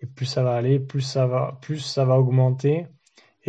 Et 0.00 0.06
plus 0.06 0.26
ça 0.26 0.42
va 0.42 0.54
aller, 0.56 0.80
plus 0.80 1.02
ça 1.02 1.26
va, 1.26 1.58
plus 1.62 1.78
ça 1.80 2.04
va 2.04 2.18
augmenter. 2.18 2.86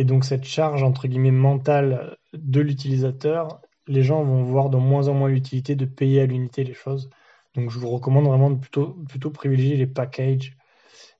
Et 0.02 0.04
donc 0.04 0.24
cette 0.24 0.42
charge, 0.42 0.82
entre 0.82 1.06
guillemets, 1.06 1.30
mentale 1.30 2.16
de 2.32 2.60
l'utilisateur, 2.60 3.60
les 3.86 4.02
gens 4.02 4.24
vont 4.24 4.42
voir 4.42 4.68
de 4.68 4.76
moins 4.76 5.06
en 5.06 5.14
moins 5.14 5.28
l'utilité 5.28 5.76
de 5.76 5.84
payer 5.84 6.22
à 6.22 6.26
l'unité 6.26 6.64
les 6.64 6.74
choses. 6.74 7.08
Donc 7.54 7.70
je 7.70 7.78
vous 7.78 7.88
recommande 7.88 8.26
vraiment 8.26 8.50
de 8.50 8.58
plutôt, 8.58 8.94
plutôt 9.08 9.30
privilégier 9.30 9.76
les 9.76 9.86
packages, 9.86 10.56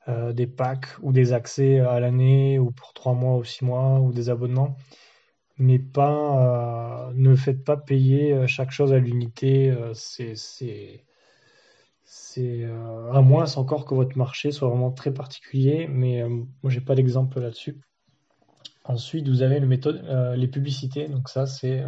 euh, 0.09 0.33
des 0.33 0.49
packs 0.49 0.89
ou 1.01 1.13
des 1.13 1.33
accès 1.33 1.79
à 1.79 2.01
l'année 2.01 2.59
ou 2.59 2.73
pour 2.73 2.93
trois 2.93 3.15
mois 3.15 3.37
ou 3.37 3.45
six 3.45 3.65
mois 3.65 4.01
ou 4.01 4.13
des 4.13 4.31
abonnements. 4.31 4.77
Mais 5.59 5.79
pas, 5.79 7.09
euh, 7.09 7.13
ne 7.15 7.37
faites 7.37 7.63
pas 7.63 7.77
payer 7.77 8.33
euh, 8.33 8.49
chaque 8.49 8.73
chose 8.73 8.93
à 8.93 8.99
l'unité. 8.99 9.73
c'est, 9.95 10.35
à 13.13 13.21
moins 13.21 13.57
encore 13.57 13.85
que 13.85 13.95
votre 13.95 14.19
marché 14.19 14.51
soit 14.51 14.69
vraiment 14.69 14.91
très 14.91 15.15
particulier. 15.15 15.87
Mais 15.89 16.25
moi 16.29 16.73
j'ai 16.73 16.81
pas 16.81 16.97
d'exemple 16.97 17.39
là-dessus. 17.39 17.81
Ensuite, 18.85 19.29
vous 19.29 19.43
avez 19.43 19.61
le 19.61 19.67
méthode, 19.67 20.05
les 20.37 20.49
publicités. 20.49 21.09
Donc 21.09 21.29
ça, 21.29 21.47
c'est 21.47 21.85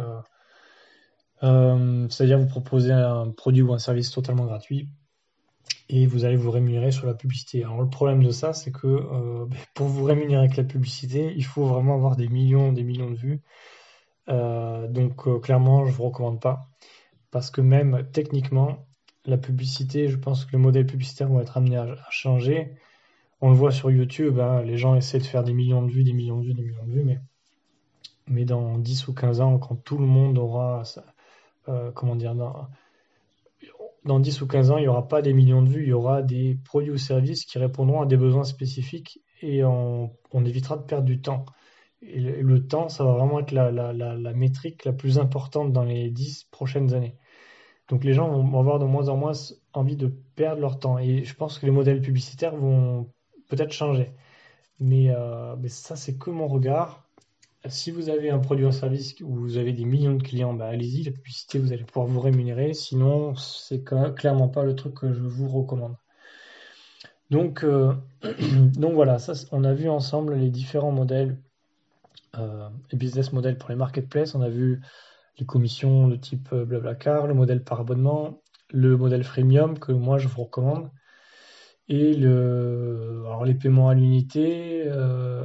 euh, 1.43 2.07
c'est-à-dire 2.09 2.39
vous 2.39 2.47
proposer 2.47 2.91
un 2.91 3.29
produit 3.31 3.61
ou 3.61 3.73
un 3.73 3.79
service 3.79 4.09
totalement 4.11 4.45
gratuit 4.45 4.89
et 5.89 6.07
vous 6.07 6.25
allez 6.25 6.37
vous 6.37 6.49
rémunérer 6.49 6.91
sur 6.91 7.05
la 7.05 7.13
publicité. 7.13 7.63
Alors 7.63 7.81
le 7.81 7.89
problème 7.89 8.23
de 8.23 8.31
ça, 8.31 8.53
c'est 8.53 8.71
que 8.71 8.87
euh, 8.87 9.45
pour 9.73 9.87
vous 9.87 10.03
rémunérer 10.03 10.39
avec 10.45 10.57
la 10.57 10.63
publicité, 10.63 11.33
il 11.35 11.45
faut 11.45 11.65
vraiment 11.65 11.95
avoir 11.95 12.15
des 12.15 12.27
millions, 12.27 12.71
des 12.71 12.83
millions 12.83 13.11
de 13.11 13.17
vues. 13.17 13.41
Euh, 14.29 14.87
donc 14.87 15.41
clairement, 15.41 15.85
je 15.85 15.91
vous 15.91 16.05
recommande 16.05 16.41
pas 16.41 16.69
parce 17.31 17.51
que 17.51 17.61
même 17.61 18.07
techniquement, 18.11 18.87
la 19.25 19.37
publicité, 19.37 20.07
je 20.07 20.17
pense 20.17 20.45
que 20.45 20.53
les 20.53 20.57
modèles 20.57 20.85
publicitaires 20.85 21.27
vont 21.27 21.41
être 21.41 21.57
amenés 21.57 21.77
à, 21.77 21.95
changer. 22.09 22.73
On 23.41 23.49
le 23.49 23.55
voit 23.55 23.71
sur 23.71 23.91
YouTube, 23.91 24.39
hein, 24.39 24.63
les 24.63 24.77
gens 24.77 24.95
essaient 24.95 25.19
de 25.19 25.25
faire 25.25 25.43
des 25.43 25.53
millions 25.53 25.83
de 25.83 25.91
vues, 25.91 26.03
des 26.03 26.13
millions 26.13 26.39
de 26.39 26.45
vues, 26.47 26.53
des 26.53 26.63
millions 26.63 26.85
de 26.85 26.91
vues, 26.91 27.19
mais, 28.27 28.45
dans 28.45 28.79
10 28.79 29.07
ou 29.07 29.13
15 29.13 29.41
ans, 29.41 29.59
quand 29.59 29.75
tout 29.75 29.97
le 29.97 30.05
monde 30.05 30.37
aura 30.37 30.83
euh, 31.67 31.91
comment 31.91 32.15
dire, 32.15 32.35
dans, 32.35 32.67
dans 34.05 34.19
10 34.19 34.41
ou 34.41 34.47
15 34.47 34.71
ans, 34.71 34.77
il 34.77 34.81
n'y 34.81 34.87
aura 34.87 35.07
pas 35.07 35.21
des 35.21 35.33
millions 35.33 35.61
de 35.61 35.69
vues, 35.69 35.83
il 35.83 35.89
y 35.89 35.93
aura 35.93 36.21
des 36.21 36.57
produits 36.63 36.91
ou 36.91 36.97
services 36.97 37.45
qui 37.45 37.57
répondront 37.57 38.01
à 38.01 38.05
des 38.05 38.17
besoins 38.17 38.43
spécifiques 38.43 39.19
et 39.41 39.63
on, 39.63 40.11
évitera 40.45 40.77
de 40.77 40.83
perdre 40.83 41.05
du 41.05 41.21
temps. 41.21 41.45
Et 42.01 42.19
le, 42.19 42.67
temps, 42.67 42.89
ça 42.89 43.03
va 43.03 43.13
vraiment 43.13 43.39
être 43.39 43.51
la, 43.51 43.71
la, 43.71 44.33
métrique 44.33 44.85
la 44.85 44.93
plus 44.93 45.17
importante 45.17 45.73
dans 45.73 45.83
les 45.83 46.11
10 46.11 46.45
prochaines 46.51 46.93
années. 46.93 47.17
Donc 47.89 48.03
les 48.03 48.13
gens 48.13 48.29
vont 48.29 48.59
avoir 48.59 48.79
de 48.79 48.85
moins 48.85 49.09
en 49.09 49.17
moins 49.17 49.33
envie 49.73 49.95
de 49.95 50.07
perdre 50.35 50.61
leur 50.61 50.79
temps. 50.79 50.99
Et 50.99 51.23
je 51.23 51.35
pense 51.35 51.57
que 51.57 51.65
les 51.65 51.71
modèles 51.71 52.01
publicitaires 52.01 52.55
vont 52.55 53.11
peut-être 53.49 53.71
changer. 53.71 54.11
Mais, 54.79 55.09
euh, 55.11 55.55
mais 55.57 55.69
ça, 55.69 55.95
c'est 55.95 56.17
que 56.17 56.29
mon 56.29 56.47
regard 56.47 57.05
si 57.69 57.91
vous 57.91 58.09
avez 58.09 58.29
un 58.29 58.39
produit 58.39 58.65
ou 58.65 58.67
un 58.67 58.71
service 58.71 59.15
où 59.21 59.33
vous 59.33 59.57
avez 59.57 59.73
des 59.73 59.85
millions 59.85 60.15
de 60.15 60.23
clients, 60.23 60.53
bah, 60.53 60.67
allez-y, 60.67 61.03
la 61.03 61.11
publicité, 61.11 61.59
vous 61.59 61.73
allez 61.73 61.83
pouvoir 61.83 62.07
vous 62.07 62.19
rémunérer. 62.19 62.73
Sinon, 62.73 63.35
c'est 63.35 63.83
clairement 63.83 64.49
pas 64.49 64.63
le 64.63 64.75
truc 64.75 64.95
que 64.95 65.13
je 65.13 65.21
vous 65.21 65.47
recommande. 65.49 65.95
Donc, 67.31 67.63
euh, 67.63 67.93
voilà, 68.77 69.17
ça, 69.17 69.33
on 69.51 69.63
a 69.63 69.73
vu 69.73 69.89
ensemble 69.89 70.35
les 70.35 70.49
différents 70.49 70.91
modèles, 70.91 71.39
euh, 72.37 72.69
les 72.91 72.97
business 72.97 73.33
models 73.33 73.57
pour 73.57 73.69
les 73.69 73.75
marketplaces. 73.75 74.35
On 74.35 74.41
a 74.41 74.49
vu 74.49 74.81
les 75.39 75.45
commissions 75.45 76.07
de 76.07 76.15
type 76.15 76.49
euh, 76.53 76.65
Blablacar, 76.65 77.27
le 77.27 77.33
modèle 77.33 77.63
par 77.63 77.79
abonnement, 77.79 78.41
le 78.71 78.95
modèle 78.95 79.23
freemium 79.23 79.79
que 79.79 79.91
moi 79.91 80.17
je 80.17 80.27
vous 80.27 80.43
recommande. 80.43 80.91
Et 81.87 82.13
le, 82.15 83.23
alors 83.25 83.45
les 83.45 83.53
paiements 83.53 83.89
à 83.89 83.93
l'unité, 83.93 84.89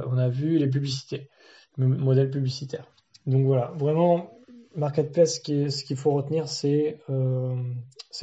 on 0.07 0.17
a 0.17 0.29
vu 0.29 0.57
les 0.57 0.67
publicités 0.67 1.29
modèle 1.77 2.29
publicitaire. 2.29 2.85
Donc 3.27 3.45
voilà, 3.45 3.71
vraiment, 3.77 4.31
Marketplace, 4.75 5.41
ce 5.43 5.83
qu'il 5.83 5.97
faut 5.97 6.11
retenir, 6.11 6.47
c'est 6.47 6.99
euh, 7.09 7.55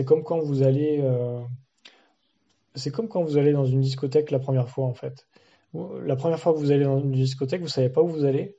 comme 0.07 0.23
quand 0.23 0.39
vous 0.39 0.63
allez 0.63 1.01
euh, 1.03 1.41
c'est 2.75 2.91
comme 2.91 3.09
quand 3.09 3.23
vous 3.23 3.39
allez 3.39 3.53
dans 3.53 3.65
une 3.65 3.81
discothèque 3.81 4.31
la 4.31 4.39
première 4.39 4.69
fois 4.69 4.87
en 4.87 4.95
fait. 4.95 5.27
La 5.75 6.17
première 6.17 6.39
fois 6.39 6.53
que 6.55 6.59
vous 6.59 6.73
allez 6.73 6.85
dans 6.85 6.99
une 6.99 7.13
discothèque, 7.13 7.61
vous 7.61 7.69
savez 7.69 7.91
pas 7.91 8.03
où 8.03 8.09
vous 8.09 8.25
allez, 8.25 8.57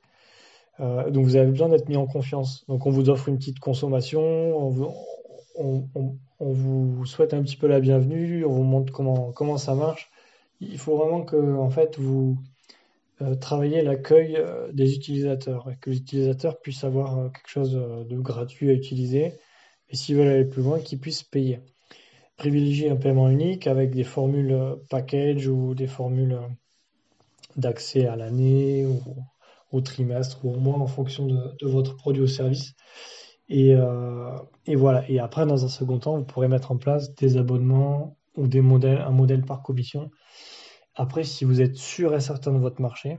euh, 0.78 1.10
donc 1.10 1.24
vous 1.24 1.36
avez 1.36 1.50
besoin 1.50 1.68
d'être 1.68 1.88
mis 1.88 1.96
en 1.96 2.06
confiance. 2.06 2.64
Donc 2.68 2.86
on 2.86 2.90
vous 2.90 3.10
offre 3.10 3.28
une 3.28 3.36
petite 3.36 3.58
consommation, 3.58 4.22
on 4.22 4.70
vous, 4.70 4.94
on, 5.56 5.88
vous 6.40 7.04
souhaite 7.06 7.34
un 7.34 7.42
petit 7.42 7.56
peu 7.56 7.66
la 7.66 7.80
bienvenue, 7.80 8.44
on 8.44 8.52
vous 8.52 8.62
montre 8.62 8.92
comment 8.92 9.32
comment 9.32 9.58
ça 9.58 9.74
marche. 9.74 10.10
Il 10.60 10.78
faut 10.78 10.96
vraiment 10.96 11.22
que 11.22 11.56
en 11.56 11.70
fait 11.70 11.98
vous 11.98 12.38
euh, 13.22 13.34
travailler 13.34 13.82
l'accueil 13.82 14.36
euh, 14.36 14.72
des 14.72 14.94
utilisateurs 14.94 15.70
et 15.70 15.76
que 15.76 15.90
les 15.90 15.98
utilisateurs 15.98 16.60
puissent 16.60 16.84
avoir 16.84 17.18
euh, 17.18 17.28
quelque 17.28 17.48
chose 17.48 17.72
de 17.72 18.18
gratuit 18.18 18.70
à 18.70 18.72
utiliser 18.72 19.34
et 19.90 19.96
s'ils 19.96 20.16
veulent 20.16 20.28
aller 20.28 20.44
plus 20.44 20.62
loin, 20.62 20.80
qu'ils 20.80 21.00
puissent 21.00 21.22
payer. 21.22 21.60
Privilégier 22.36 22.90
un 22.90 22.96
paiement 22.96 23.28
unique 23.28 23.66
avec 23.66 23.90
des 23.90 24.04
formules 24.04 24.56
package 24.88 25.48
ou 25.48 25.74
des 25.74 25.86
formules 25.86 26.38
d'accès 27.56 28.06
à 28.06 28.16
l'année 28.16 28.86
ou 28.86 29.02
au 29.72 29.80
trimestre 29.80 30.44
ou 30.44 30.54
au 30.54 30.58
mois 30.58 30.78
en 30.78 30.86
fonction 30.86 31.26
de, 31.26 31.66
votre 31.66 31.96
produit 31.96 32.22
ou 32.22 32.26
service. 32.26 32.74
Et, 33.50 33.74
et, 34.66 34.76
voilà. 34.76 35.08
Et 35.10 35.18
après, 35.18 35.44
dans 35.44 35.64
un 35.64 35.68
second 35.68 35.98
temps, 35.98 36.16
vous 36.16 36.24
pourrez 36.24 36.48
mettre 36.48 36.70
en 36.70 36.76
place 36.76 37.14
des 37.16 37.36
abonnements 37.36 38.16
ou 38.36 38.46
des 38.46 38.60
modèles, 38.60 39.00
un 39.00 39.10
modèle 39.10 39.44
par 39.44 39.62
commission 39.62 40.10
après, 41.00 41.24
si 41.24 41.44
vous 41.44 41.60
êtes 41.60 41.76
sûr 41.76 42.14
et 42.14 42.20
certain 42.20 42.52
de 42.52 42.58
votre 42.58 42.80
marché 42.82 43.18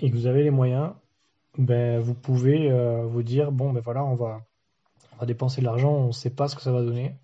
et 0.00 0.10
que 0.10 0.16
vous 0.16 0.26
avez 0.26 0.42
les 0.42 0.50
moyens, 0.50 0.92
ben, 1.56 1.98
vous 1.98 2.14
pouvez 2.14 2.70
euh, 2.70 3.06
vous 3.06 3.22
dire 3.22 3.52
bon, 3.52 3.72
ben 3.72 3.80
voilà, 3.80 4.04
on 4.04 4.14
va, 4.14 4.42
on 5.14 5.16
va 5.16 5.26
dépenser 5.26 5.60
de 5.60 5.66
l'argent, 5.66 5.92
on 5.92 6.08
ne 6.08 6.12
sait 6.12 6.30
pas 6.30 6.46
ce 6.46 6.56
que 6.56 6.62
ça 6.62 6.72
va 6.72 6.82
donner, 6.82 7.16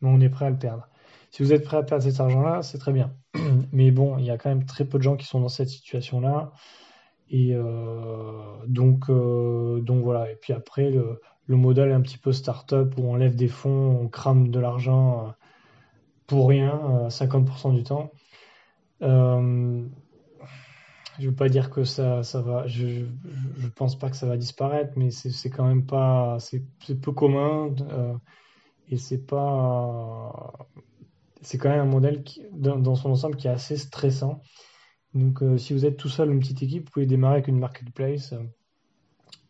mais 0.00 0.08
on 0.08 0.20
est 0.20 0.30
prêt 0.30 0.46
à 0.46 0.50
le 0.50 0.58
perdre. 0.58 0.88
Si 1.30 1.42
vous 1.42 1.52
êtes 1.52 1.64
prêt 1.64 1.76
à 1.76 1.82
perdre 1.82 2.04
cet 2.04 2.18
argent-là, 2.20 2.62
c'est 2.62 2.78
très 2.78 2.92
bien. 2.92 3.14
Mais 3.72 3.90
bon, 3.90 4.16
il 4.18 4.24
y 4.24 4.30
a 4.30 4.38
quand 4.38 4.48
même 4.48 4.64
très 4.64 4.86
peu 4.86 4.96
de 4.96 5.02
gens 5.02 5.16
qui 5.16 5.26
sont 5.26 5.40
dans 5.40 5.48
cette 5.48 5.68
situation-là. 5.68 6.52
Et 7.28 7.50
euh, 7.52 8.64
donc, 8.66 9.10
euh, 9.10 9.80
donc 9.80 10.02
voilà. 10.02 10.30
Et 10.30 10.36
puis 10.36 10.54
après, 10.54 10.90
le, 10.90 11.20
le, 11.46 11.56
modèle 11.56 11.90
est 11.90 11.94
un 11.94 12.00
petit 12.00 12.18
peu 12.18 12.32
start-up 12.32 12.94
où 12.98 13.02
on 13.02 13.16
lève 13.16 13.36
des 13.36 13.48
fonds, 13.48 13.98
on 14.02 14.08
crame 14.08 14.48
de 14.48 14.60
l'argent 14.60 15.34
pour 16.26 16.48
rien, 16.48 17.08
50% 17.08 17.74
du 17.74 17.82
temps. 17.82 18.10
Euh, 19.02 19.86
je 21.18 21.28
veux 21.28 21.34
pas 21.34 21.48
dire 21.48 21.70
que 21.70 21.84
ça, 21.84 22.20
va. 22.34 22.66
Je, 22.66 22.86
ne 22.86 23.68
pense 23.74 23.98
pas 23.98 24.10
que 24.10 24.16
ça 24.16 24.26
va 24.26 24.36
disparaître, 24.36 24.92
mais 24.96 25.10
c'est 25.10 25.50
quand 25.50 25.66
même 25.66 25.86
pas. 25.86 26.38
C'est 26.40 26.62
peu 27.00 27.12
commun 27.12 27.74
euh, 27.90 28.14
et 28.88 28.96
c'est 28.96 29.26
pas. 29.26 30.52
c'est 31.40 31.58
quand 31.58 31.70
même 31.70 31.80
un 31.80 31.84
modèle 31.84 32.22
dans, 32.52 32.94
son 32.94 33.10
ensemble 33.10 33.36
qui 33.36 33.46
est 33.46 33.50
assez 33.50 33.76
stressant. 33.76 34.42
Donc, 35.14 35.42
si 35.56 35.72
vous 35.72 35.86
êtes 35.86 35.96
tout 35.96 36.10
seul, 36.10 36.30
une 36.30 36.40
petite 36.40 36.62
équipe, 36.62 36.86
vous 36.86 36.90
pouvez 36.92 37.06
démarrer 37.06 37.36
avec 37.36 37.48
une 37.48 37.58
marketplace 37.58 38.34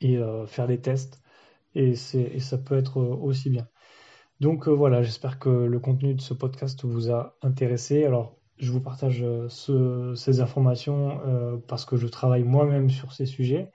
et 0.00 0.18
faire 0.46 0.68
des 0.68 0.80
tests. 0.80 1.20
Et, 1.76 1.95
ça 1.95 2.59
peut 2.59 2.76
être 2.76 3.00
aussi 3.00 3.50
bien. 3.50 3.68
Donc 4.40 4.68
voilà, 4.68 5.02
j'espère 5.02 5.38
que 5.38 5.49
le 5.49 5.78
contenu 5.78 6.14
de 6.14 6.21
ce 6.21 6.35
podcast 6.35 6.85
vous 6.85 7.11
a 7.11 7.37
intéressé. 7.42 8.04
Alors, 8.04 8.37
je 8.59 8.73
vous 8.73 8.80
partage 8.80 9.25
ces 9.49 10.40
informations 10.40 11.21
parce 11.68 11.85
que 11.85 11.97
je 11.97 12.06
travaille 12.06 12.42
moi-même 12.42 12.90
sur 12.90 13.12
ces 13.12 13.26
sujets. 13.26 13.71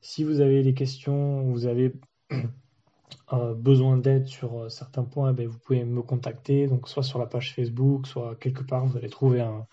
Si 0.00 0.22
vous 0.22 0.40
avez 0.40 0.62
des 0.62 0.74
questions, 0.74 1.42
vous 1.42 1.66
avez 1.66 1.92
euh, 3.32 3.54
besoin 3.54 3.96
d'aide 3.96 4.26
sur 4.26 4.56
euh, 4.56 4.68
certains 4.68 5.02
points, 5.02 5.32
ben, 5.32 5.48
vous 5.48 5.58
pouvez 5.58 5.84
me 5.84 6.02
contacter, 6.02 6.68
donc 6.68 6.88
soit 6.88 7.02
sur 7.02 7.18
la 7.18 7.26
page 7.26 7.54
Facebook, 7.54 8.06
soit 8.06 8.36
quelque 8.36 8.62
part, 8.62 8.86
vous 8.86 8.96
allez 8.96 9.08
trouver 9.08 9.40
un, 9.40 9.66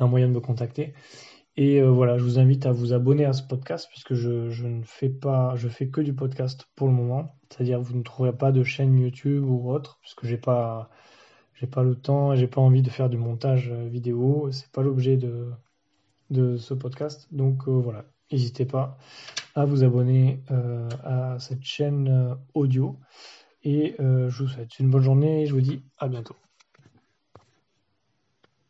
moyen 0.00 0.28
de 0.28 0.32
me 0.32 0.40
contacter. 0.40 0.94
Et 1.58 1.82
euh, 1.82 1.90
voilà, 1.90 2.16
je 2.16 2.22
vous 2.22 2.38
invite 2.38 2.66
à 2.66 2.72
vous 2.72 2.92
abonner 2.92 3.24
à 3.24 3.32
ce 3.32 3.42
podcast 3.42 3.88
puisque 3.90 4.14
je, 4.14 4.66
ne 4.66 4.82
fais 4.84 5.08
pas, 5.08 5.56
je 5.56 5.68
fais 5.68 5.88
que 5.88 6.00
du 6.00 6.14
podcast 6.14 6.68
pour 6.76 6.86
le 6.86 6.94
moment. 6.94 7.34
C'est-à-dire 7.50 7.80
vous 7.80 7.96
ne 7.96 8.02
trouverez 8.02 8.32
pas 8.32 8.52
de 8.52 8.62
chaîne 8.62 8.96
YouTube 8.96 9.44
ou 9.44 9.70
autre 9.70 9.98
puisque 10.00 10.24
j'ai 10.24 10.38
pas, 10.38 10.88
j'ai 11.54 11.66
pas 11.66 11.82
le 11.82 11.96
temps, 11.96 12.34
j'ai 12.36 12.46
pas 12.46 12.60
envie 12.60 12.82
de 12.82 12.90
faire 12.90 13.10
du 13.10 13.18
montage 13.18 13.72
vidéo. 13.72 14.48
C'est 14.52 14.70
pas 14.70 14.82
l'objet 14.82 15.16
de, 15.18 15.50
ce 16.30 16.74
podcast. 16.74 17.26
Donc 17.32 17.68
voilà, 17.68 18.04
n'hésitez 18.30 18.64
pas 18.64 18.96
à 19.58 19.64
vous 19.64 19.82
abonner 19.82 20.40
euh, 20.50 20.88
à 21.02 21.38
cette 21.40 21.64
chaîne 21.64 22.08
euh, 22.08 22.34
audio. 22.54 22.96
Et 23.64 23.96
euh, 24.00 24.30
je 24.30 24.44
vous 24.44 24.48
souhaite 24.48 24.78
une 24.78 24.90
bonne 24.90 25.02
journée 25.02 25.42
et 25.42 25.46
je 25.46 25.54
vous 25.54 25.60
dis 25.60 25.82
à 25.98 26.08
bientôt. 26.08 26.36